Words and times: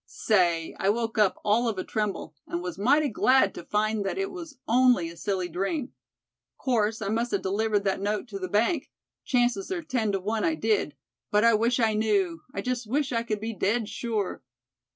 Say, 0.07 0.75
I 0.79 0.89
woke 0.89 1.19
up 1.19 1.39
all 1.45 1.67
of 1.69 1.77
a 1.77 1.83
tremble, 1.83 2.33
and 2.47 2.63
was 2.63 2.79
mighty 2.79 3.07
glad 3.07 3.53
to 3.53 3.63
find 3.63 4.03
that 4.03 4.17
it 4.17 4.31
was 4.31 4.57
only 4.67 5.09
a 5.09 5.15
silly 5.15 5.47
dream. 5.47 5.93
Course 6.57 7.03
I 7.03 7.09
must 7.09 7.33
a 7.33 7.37
delivered 7.37 7.83
that 7.83 8.01
note 8.01 8.27
to 8.29 8.39
the 8.39 8.47
bank; 8.49 8.89
chances 9.23 9.67
they're 9.67 9.83
ten 9.83 10.11
to 10.13 10.19
one 10.19 10.43
I 10.43 10.55
did; 10.55 10.95
but 11.29 11.43
I 11.43 11.53
wish 11.53 11.79
I 11.79 11.93
knew; 11.93 12.41
I 12.51 12.61
just 12.61 12.87
wish 12.87 13.11
I 13.11 13.21
could 13.21 13.39
be 13.39 13.53
dead 13.53 13.87
sure!" 13.87 14.41